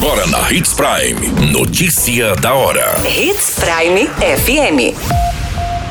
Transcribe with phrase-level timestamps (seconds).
[0.00, 1.50] Agora na Hits Prime.
[1.50, 2.94] Notícia da hora.
[3.04, 4.94] Hits Prime FM.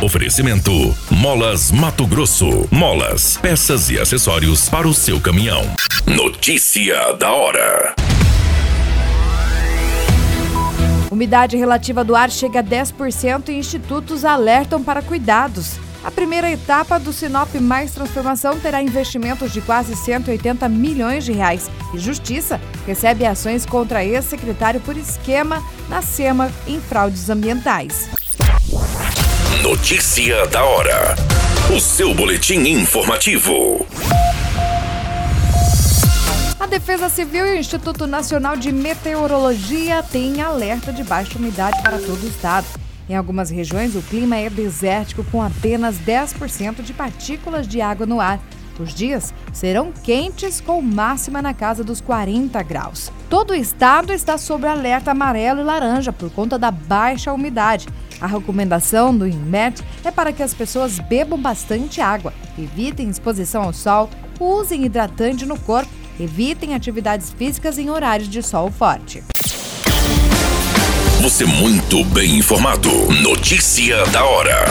[0.00, 2.68] Oferecimento: Molas Mato Grosso.
[2.70, 5.64] Molas, peças e acessórios para o seu caminhão.
[6.06, 7.96] Notícia da hora.
[11.10, 15.80] Umidade relativa do ar chega a 10% e institutos alertam para cuidados.
[16.06, 21.68] A primeira etapa do Sinop Mais Transformação terá investimentos de quase 180 milhões de reais
[21.92, 28.08] e Justiça recebe ações contra ex-secretário por esquema na SEMA em fraudes ambientais.
[29.64, 31.16] Notícia da hora.
[31.76, 33.84] O seu boletim informativo.
[36.60, 41.98] A Defesa Civil e o Instituto Nacional de Meteorologia têm alerta de baixa umidade para
[41.98, 42.85] todo o estado.
[43.08, 48.20] Em algumas regiões, o clima é desértico, com apenas 10% de partículas de água no
[48.20, 48.40] ar.
[48.78, 53.10] Os dias serão quentes, com máxima na casa dos 40 graus.
[53.30, 57.88] Todo o estado está sob alerta amarelo e laranja por conta da baixa umidade.
[58.20, 63.72] A recomendação do INMET é para que as pessoas bebam bastante água, evitem exposição ao
[63.72, 69.22] sol, usem hidratante no corpo, evitem atividades físicas em horários de sol forte.
[71.26, 72.88] Você muito bem informado.
[73.20, 74.64] Notícia da hora.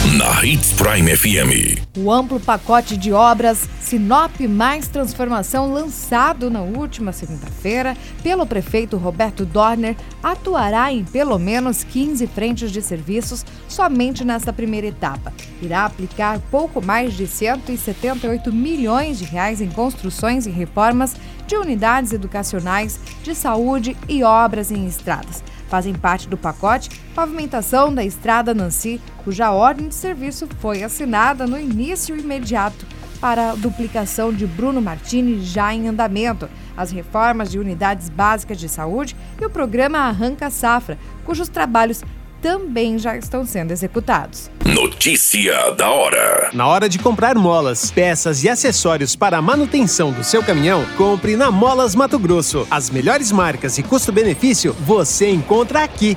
[0.00, 1.78] Na Hits Prime FM.
[1.98, 9.44] O amplo pacote de obras Sinop Mais Transformação, lançado na última segunda-feira pelo prefeito Roberto
[9.44, 15.34] Dorner, atuará em pelo menos 15 frentes de serviços somente nesta primeira etapa.
[15.60, 21.14] Irá aplicar pouco mais de 178 milhões de reais em construções e reformas
[21.46, 25.44] de unidades educacionais, de saúde e obras em estradas.
[25.70, 31.58] Fazem parte do pacote pavimentação da Estrada Nancy, cuja ordem de serviço foi assinada no
[31.58, 32.84] início imediato
[33.20, 38.68] para a duplicação de Bruno Martini já em andamento, as reformas de unidades básicas de
[38.68, 42.02] saúde e o programa Arranca Safra, cujos trabalhos
[42.40, 44.50] também já estão sendo executados.
[44.64, 46.50] Notícia da hora.
[46.52, 51.36] Na hora de comprar molas, peças e acessórios para a manutenção do seu caminhão, compre
[51.36, 52.66] na Molas Mato Grosso.
[52.70, 56.16] As melhores marcas e custo-benefício você encontra aqui.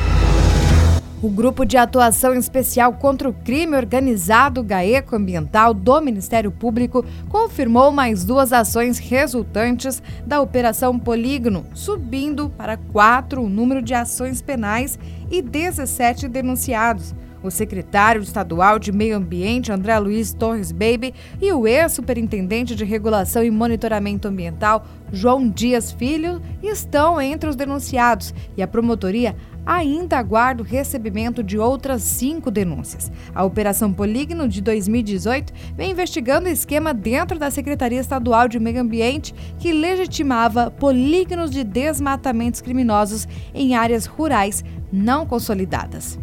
[1.23, 7.91] O Grupo de Atuação Especial contra o Crime Organizado GAECO Ambiental do Ministério Público confirmou
[7.91, 14.97] mais duas ações resultantes da Operação Polígono, subindo para quatro o número de ações penais
[15.29, 17.13] e 17 denunciados.
[17.43, 23.43] O secretário estadual de Meio Ambiente, André Luiz Torres Baby, e o ex-superintendente de Regulação
[23.43, 29.35] e Monitoramento Ambiental, João Dias Filho, estão entre os denunciados e a promotoria
[29.65, 33.11] ainda aguarda o recebimento de outras cinco denúncias.
[33.33, 39.33] A Operação Polígono de 2018 vem investigando esquema dentro da Secretaria Estadual de Meio Ambiente
[39.59, 46.19] que legitimava polígonos de desmatamentos criminosos em áreas rurais não consolidadas.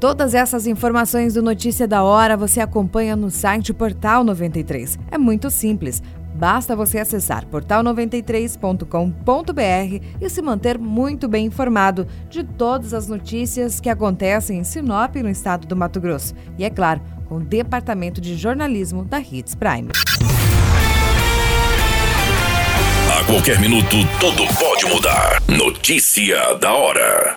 [0.00, 4.98] Todas essas informações do Notícia da Hora você acompanha no site Portal 93.
[5.10, 6.02] É muito simples.
[6.34, 13.90] Basta você acessar portal93.com.br e se manter muito bem informado de todas as notícias que
[13.90, 16.34] acontecem em Sinop, no estado do Mato Grosso.
[16.56, 19.90] E é claro, com o Departamento de Jornalismo da Hits Prime.
[23.18, 25.42] A qualquer minuto, tudo pode mudar.
[25.46, 27.28] Notícia da hora.